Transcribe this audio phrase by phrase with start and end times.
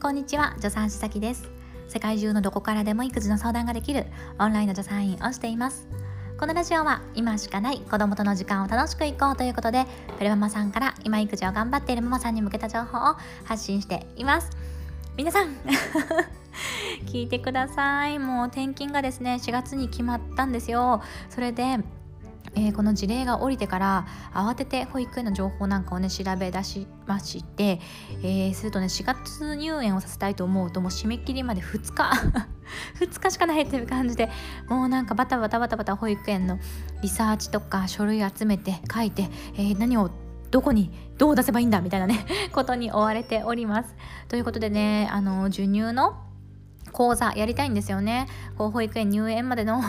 [0.00, 1.50] こんにちは助産師咲です。
[1.86, 4.06] 世界中のどこからでも育児の相談ができる
[4.38, 5.86] オンラインの助産院をしています。
[6.38, 9.84] このラジオは今しかない子供との時間を楽しくいこうということで
[10.16, 14.48] プレママさんから今育児を頑張っているママさんに向けた情報を発信しています。
[15.18, 15.54] 皆さん
[17.04, 18.18] 聞いてください。
[18.18, 21.02] もう転勤がですね4月に決まったんですよ。
[21.28, 21.78] それで
[22.56, 27.80] えー、この事例が降りてから慌てて保育園の情報なんかをね調べ出しまして、
[28.22, 32.10] えー、するとね4月入園をさせたいと思うともう締め切りまで2日
[33.00, 34.30] 2日しかないという感じで
[34.68, 36.58] もうなんかバタバタバタバタ保育園の
[37.02, 40.10] リサーチとか書類集めて書いて、えー、何を
[40.50, 43.94] どこにどう出せばいいんだみたいなね ことに追われております。
[44.28, 46.16] ということでねあの授乳の
[46.92, 48.26] 講座やりたいんですよね。
[48.56, 49.80] こう保育園入園までの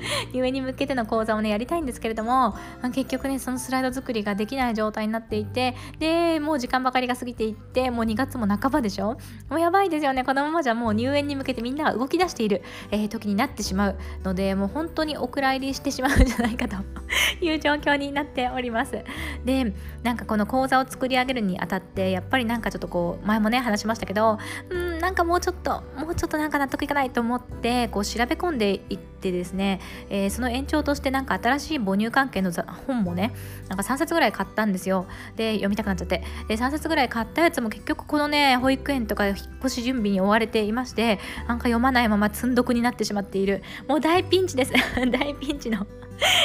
[0.34, 2.54] 上に向けての講座をねやりたいんですけれども
[2.94, 9.16] 結局ねそのスライド作りができない状態になっていてでもう時間ばかりが過ぎていってもう2月も半ばでしょ？
[9.48, 10.24] もうやばいですよね。
[10.24, 16.76] このままじゃもう入園に向けてみんなが動き出している、えー、時になってしまうのでもう本当にお蔵入りしてしまうんじゃないかと
[17.44, 18.98] いう状況になっております。
[19.44, 24.38] でなんかこの講座を作り上げるにあたってやっぱりなんかちょっとこう前もね話しましたけど
[24.70, 32.52] うんなんかもうちょっともうちょっとなんか納得いかないと思ってこう調べ込んでいってですねえー、その延長としてなんか新しい母乳関係の
[32.86, 33.34] 本もね
[33.68, 35.06] なんか3冊ぐらい買ったんですよ。
[35.36, 36.22] で読みたくなっちゃって。
[36.48, 43.62] で3冊ぐらい買ったやつも結局このね保育園とか引っ越し準備に追われていましてなんか読まないまま積んどくになってしまっている。
[43.88, 44.72] もう大ピンチです。
[45.10, 45.86] 大ピンチの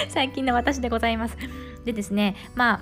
[0.09, 1.37] 最近の私でございます。
[1.85, 2.81] でですねまあ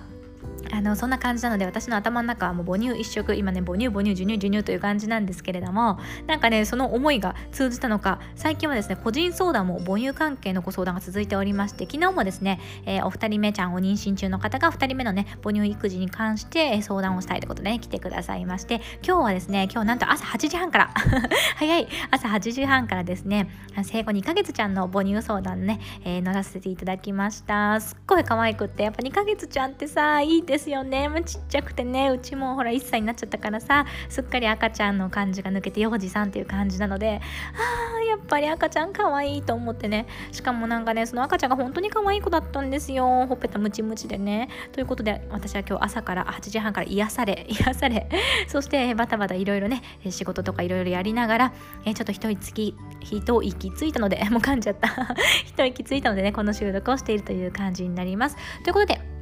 [0.71, 20.93] あのそんな感じなので私の頭の中はもう母乳一色今ね母乳母乳授乳授乳という感じなんですけれどもなんかねその思いが通じたのか最近はですね個人相談も母乳関係のご相談が続いておりまして昨日もですね、えー、お二人目ちゃんを妊娠中の方が2人目のね母乳育児に関して相談をしたいということで、ね、来てくださいまして今日はですね今日なんと朝8時半から
[21.57, 23.49] 早い朝8時半からですね
[23.83, 27.79] 生後2ヶ月ちゃんの母乳相談ね、えー、乗らせていただきました。
[27.79, 32.09] すっごい可愛くってやっぱ2ヶ月ちゃんってさいいですよね、まあ、ちっちゃくてね。
[32.09, 33.85] うちもほら1歳になっちゃったからさ。
[34.09, 37.21] すっかり赤ちゃんの感じが抜けて幼児さんっていう感じなので。
[37.53, 40.07] あーやっぱり赤ちゃん可愛いと思ってね。
[40.31, 43.27] しかもなんかねその赤ちゃんが本当に可愛い子だったんですよ。
[43.27, 44.49] ほっぺたムチムチでね。
[44.71, 48.09] ということで私は今日朝から8時半から癒され 癒され。
[48.47, 51.53] そしてバタバタいろいろね仕事とかいろいろやりながら
[51.85, 54.89] えちょっと一息一息ついたのでもう噛んじゃった。
[55.45, 58.37] 一息ついたのでねこの収録をしているという感じになります。
[58.63, 59.18] ということで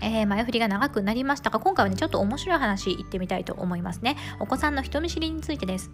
[0.00, 4.16] えー、前振りが長くなりましたが今回はねちょっと面白い話言ってみたいと思いますね。
[4.38, 5.90] お子さんの人見知りについてです。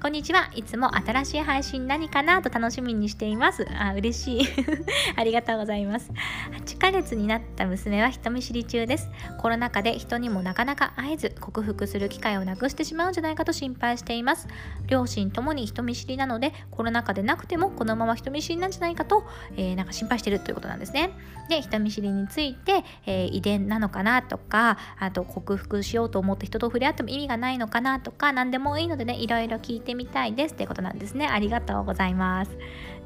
[0.00, 0.48] こんにちは。
[0.54, 3.66] いつも新しい配信何かなと楽しみにしています。
[3.76, 4.48] あ、嬉しい。
[5.18, 6.12] ありがとうございます。
[6.52, 9.10] 8ヶ月になった娘は人見知り中です。
[9.38, 14.46] コロナ禍で人にもなかなか会えず、克服する機会をなくしてしまうんじゃないかと心配しています。
[14.86, 19.26] 両親ともに人見知りなので、コロナ禍でなくてもこのまま人見知りなんじゃないかと、
[19.56, 21.10] えー、なんか心配してるということなんですね。
[21.48, 31.26] で、人見知りについて、えー、遺伝なのかなとか、あと克服しようと思って人と触れ合っても意味がないのかなとか、何でもいいのでね、いろいろ聞いててみたいですってことなんですね。
[31.26, 32.50] ありがとうございます。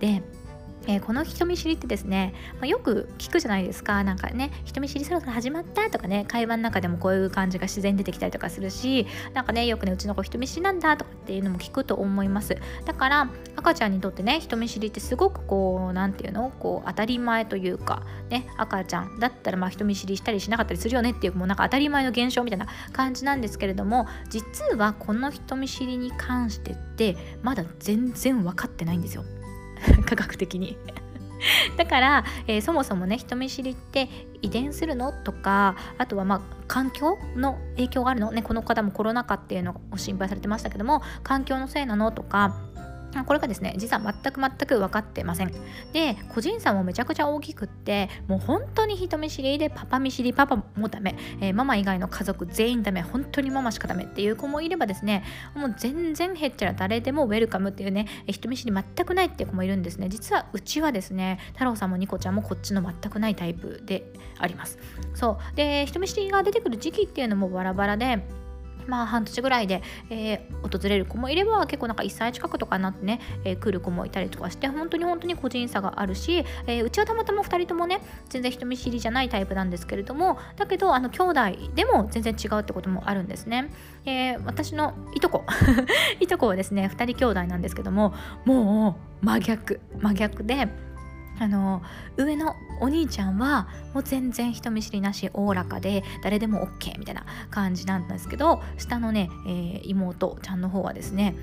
[0.00, 0.22] で
[0.86, 4.02] えー、この人見知りってですね、まあ、よく聞くじゃないですか。
[4.04, 12.56] なんかね人見知りそろそろ始まったとかね会話の中でもこういう感じが自然に出てきたりとかするしなんかねよくねうちの子人見知りなんだとかっていうのも聞くと思います。
[12.84, 16.50] だから赤ちゃんにとってね人見知りってすごくこう何て言うの？
[16.58, 29.24] こう当たり前というかね赤ちゃんだったらまあ人見知りしたりしなかったりするよねっていうもうなんか当たり前の現象みたいな感じなんですけれども実はこの人見知りに関してってまだ全然分かってないんですよ。
[30.06, 30.76] 科学的に。
[31.76, 34.08] だから、えー、そもそもね人見知りって
[34.42, 38.30] 遺伝するのとかあとはまあ環境の影響があるの？
[38.30, 42.12] ねこの方もコロナ禍っていうのを心配されてましたけども環境のせいなの？
[42.12, 42.54] とか
[43.26, 45.52] これがですね実は全く全く分かってません。
[45.92, 53.02] で個人差もめちゃくちゃ大きくってもう本当に人見知りでパパ見知りパパもダメ、えー、ママ以外の家族全員ダメ。
[53.02, 55.24] 本当にママしかダメっていう子もいればですね
[55.54, 60.08] もう全然へっちゃら誰でもウェルカムっていうね人見知り全くないっていう子もいるんですね。
[60.08, 64.78] 実はうちはですね太郎さんもニコちゃんもこっちの全くないタイプであります。
[65.14, 65.56] そう。
[65.56, 68.24] で人見知りが出てくる時期っていうのもバラバラで
[68.86, 83.70] まあ半年ぐらいで、えー、訪れる子もいれば結構なんか1歳近くとかになってね、えー、来る子もいたりとかして本当に本当に個人差があるし、えー、うちはたまたま2人ともね全然人見知りじゃないタイプなんですけれどもだけどあの兄弟でも全然違うってこともあるんですね、
[84.04, 85.44] え、私のいとこ
[86.20, 88.14] いとこはですね2人兄弟なんですけども
[88.44, 90.68] もう真逆真逆で
[91.42, 91.82] あの
[92.16, 101.34] 上のお兄ちゃんはもう全然人見知りなしおおらかで誰でも OK みたいな感じなんですけど下のね、えー、妹ちゃんの方はですね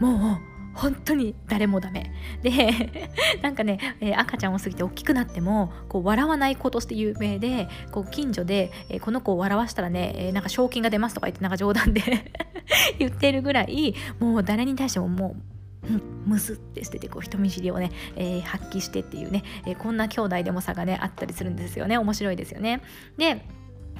[0.00, 2.12] もう本当に誰もダメ。
[2.40, 3.10] で
[3.42, 12.32] なんかね、えー、赤ちゃんを過ぎて大きくなってもこう笑わない子として有名でこう近所で、えー、この子を笑わしたらね、えー、なんか賞金が出ますとか言ってなんか冗談で
[13.00, 15.57] 言ってるぐらいもう誰に対してももう
[16.26, 22.82] むすってしててこう人見知りをね、えー、発揮してっていうね、えー、こんな兄弟でも差がねあったりするんですよね面白いですよね。
[23.16, 23.44] で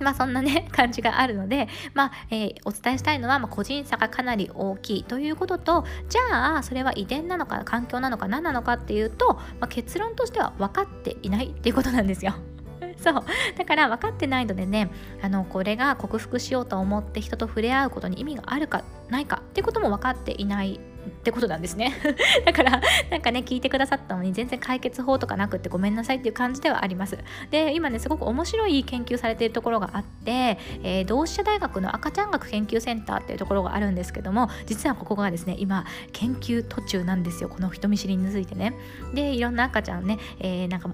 [0.01, 12.35] まあそんなね 感じがあるので、まあえー、お伝えしたいのは、まあ、個人差がかなり大きいということとじゃあそれは遺伝なのか環境なのか何なのかっていうと、まあ、結論としては分かっていないっていうことなんですよ。
[12.99, 13.15] そう
[13.57, 14.91] だから分かってないのでね
[15.23, 21.95] あのこれが克服しようと思って人と触れ合うことに意味があるかないかっていうことも分かっていないってことなんですね。
[22.47, 27.19] だからなんかね聞いてくださったのに全然解決法とかなくってごめんなさいっていう感じではあります。
[27.51, 37.49] で今ねすごく面白い研究されているところがあって、えー、同志社大学の赤ちゃん学研究センターっていうところがあるんですけども実はここがですね今研究途中なんですよ。
[37.49, 38.75] この人見知りについてね。
[39.15, 40.91] でいろんな赤ちゃんね、えー、なんか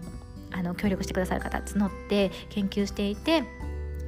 [0.53, 3.45] あの協力してくださる方募って研究していて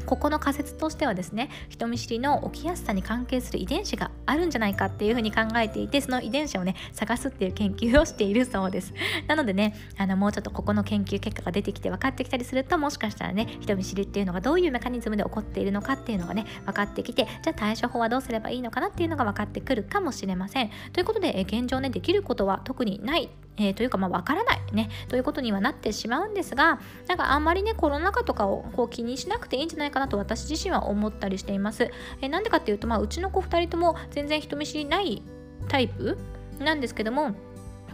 [0.06, 8.94] ここの仮説としてはですね人見知りの起きやすさに関係する遺伝子があるんじゃないかっていうふうに考えていてその遺伝子をね探すっていう研究をしているそうです。
[9.26, 20.70] なのでねあのもうちょっとここの研究結果が出てきて分かってきたりするともしかしたらね人見知りっていうのがどういうメカニズムで起こっているのかっていうのがね分かってきてじゃあ対処法はどうすればいいのかなっていうのが分かってくるかもしれません。
[20.92, 31.90] ということで、え現状ねできることは特にないえー、というかまあ分からないねということにはなってしまうんですがなんかあんまりねコロナ禍とかをこう気にしなくていいんじゃないかなと私自身は思ったりしています。
[32.20, 35.22] えー、なんでかっていうと、まあ、うちの子2人とも全然人見知りない
[35.68, 36.18] タイプ
[36.58, 37.34] なんですけども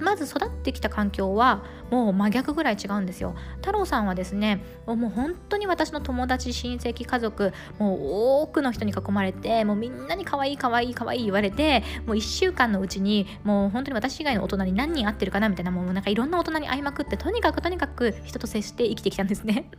[0.03, 3.35] まず育ってきた環境はもう真逆ぐらい違うんですよ。
[3.57, 8.01] 太郎さんはですねもう本当に私の友達親戚家族もう
[8.43, 19.71] 多くの人に囲まれてもうみんなに可愛い可愛い可愛い言われてもう1週間のうちにもう本当に私以外の大人に何人会ってるかなみたいなもうなんかいろんな大人に会いまくってとにかくとにかく人と接して生きてきたんですね。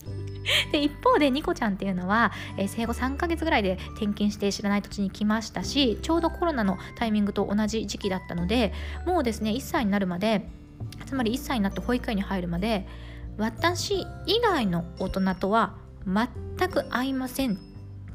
[0.72, 8.74] で一方でニコちゃんっていうのは、えー、生後3ヶ月ぐらいで転勤して知らない土地に来ましたしちょうどコロナのタイミングと同じ時期だったので
[9.06, 10.48] もうですね1歳になるまで
[11.06, 12.88] つまり1歳になって保育園に入るまで
[13.38, 15.74] 私以外の大人とは
[16.06, 17.56] 全く会いませんっ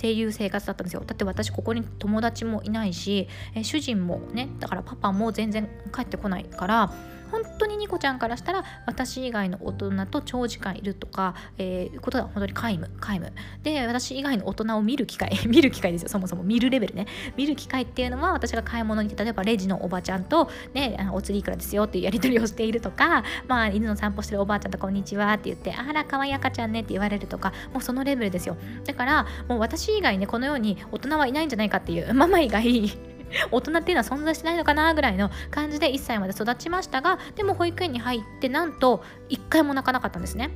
[0.01, 1.03] ていう生活だったんですよ。
[1.05, 6.93] だって私ここに友達もいないしえ主人もねだからパパも全然帰ってこないから
[7.31, 13.33] 本当にニコちゃんからしたら私以外の大人と長時間いるとか、えー、ことが本当に皆無皆無。
[13.63, 16.09] で私以外の大人を見る機会 見る機会ですよ。
[16.09, 17.07] そもそも見るレベルね。
[17.37, 28.57] 見る機会っていうのは私が買い物に例えばレジのおばちゃんとねお釣りいくらですよっていうやり取りをしているとかまあ犬の散歩してるおばあちゃんとこんにちはって言ってあらかわいい赤ちゃんねって言われるとかもうそのレベルですよ。
[28.85, 32.91] だからもう私以外ねこのように大人はいないんじゃないかっていうママ以外
[33.51, 40.51] 大人っていうのは存在しないのかなぐらいの感じで1歳まで育ちましたがでも保育園に入ってなんと1回も泣かなかったんですね。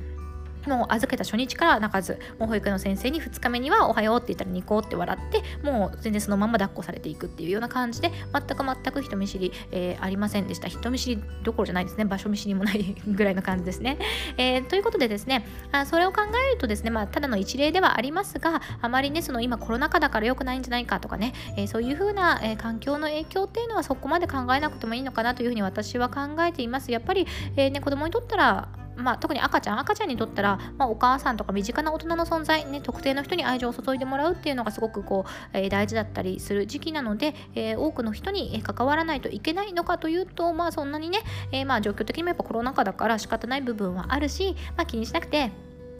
[0.67, 10.67] もう預けた初日から泣かずもう保育園の先生に2日目には「おはよう」って言ったらニコって笑ってもう全然そのまま抱っこされていくっていうような感じで全く全く人見知り、えー、ありませんでした。
[10.67, 12.05] 人見知りどころじゃないですね。
[12.05, 13.97] 場所見知りもないぐらいの感じですね、
[14.37, 26.91] えー、ということでですねあそれを考えるとですね、まあ、ただの一例ではありますがあまりねその今コロナ禍だから良くないんじゃないかとかね、えー、そういうふうな、え環境の影響っていうのはそこまで考えなくてもいいのかなというふうに私は考えています。
[26.91, 28.67] やっぱり、えーね、子供にとったら
[29.03, 41.19] まあ、特に赤ちゃん赤ちゃんにとったら、まあ、お母さんとか身近な大人の存在、ね、特定の人に愛情を注いでもらうっていうのがすごくこう、えー、大事だったりする時期なので、えー、多くの人に関わらないといけないのかというと、まあ、そんなにね、
[41.51, 45.51] えー、まあ状況的にもやっぱコロナ禍だから仕方ない部分はあるし、まあ、気にしなくて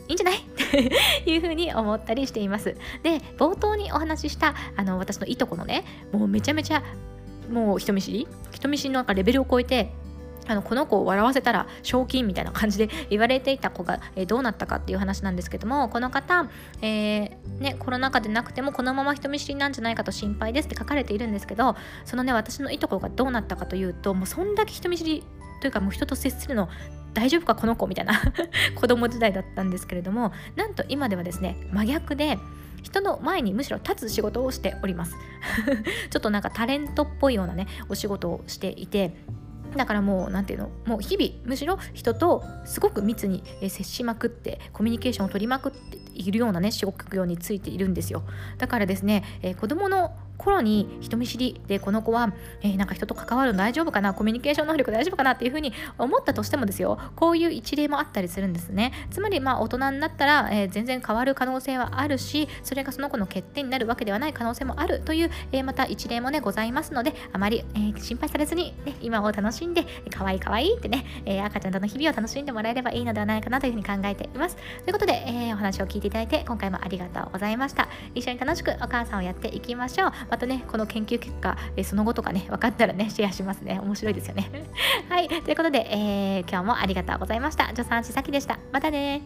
[0.07, 0.38] いいんじゃない？
[0.39, 2.75] っていうふうに思ったりしています。
[3.03, 6.83] で冒頭にお話ししたあの私のいとこのねもうめちゃめちゃ
[7.50, 8.27] もう人見知り？
[8.51, 9.93] 人見知りのなんかレベルを超えて
[10.47, 16.50] あのこの子を笑わせたら賞金みたいな感じで言われていた子が、えー、どうなったかっていう話なんですけどもこの方、
[16.81, 25.23] えー、ね、コロナ禍でなくてもこのまま人見知りなんじゃないかと心配ですって書かれているんですけどそのね私のいとこがどうなったかというともうそんだけ人見知り
[25.62, 26.69] というかもう人と接するの
[27.13, 28.13] 大丈夫かこの子みたいな
[28.75, 32.38] 子供時代だったんですけれどもなんと今ではですね真逆で
[32.81, 35.15] 人の前にむしろ立つ仕事をしております。
[36.12, 39.15] ちょっとなんかタレントっぽいようなねお仕事をしていて
[39.75, 48.24] だからもう何ていうのもう日々むしろ人とすごく密に接しまくってコミュニケーションを取りまくっているようなね職業についているんですよ。
[48.58, 56.97] だからですね、えー、子供の頃に人見知りでこの子は、えー、なんか人と関わるの大丈夫かなコミュニケーション能力大丈夫かなっていうふうに思ったとしてもですよ。
[57.15, 58.91] こういう一例もあったりするんですね。
[59.11, 74.55] つまりまあ大人になったら、えー、全然変わる可能性はあるしそれがその子の欠点になるわけではない可能性もあるという、えー、また一例もねございますのであまり、えー、心配されずに、ね、今を楽しんで可愛い可愛いってね、え赤ちゃんとの日々を楽しんでもらえればいいのではないかなというふうに考えています。
[74.55, 77.87] ということで、えお話を聞いていただいて今回もありがとうございました。
[78.15, 80.11] 一緒に楽しくお母さんをやっていきましょう。
[80.30, 83.80] またねこの研究結果、えその後とかね分かったらねシェアしますね。
[83.82, 84.50] 面白いですよね。
[85.10, 85.27] はい。
[85.27, 87.68] ということで、え今日もありがとうございました。
[87.70, 88.60] 助産師さきでした。
[88.72, 89.22] またね